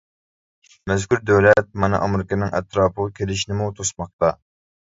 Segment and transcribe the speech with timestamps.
[0.91, 4.37] مەزكۇر دۆلەت مانا ئامېرىكىنىڭ ئەتراپىغا كېلىشىنىمۇ توسماقتا.